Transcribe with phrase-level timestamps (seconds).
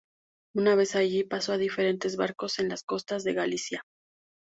[0.55, 3.83] Una vez allí, pasó a diferentes barcos en las costas de Galicia.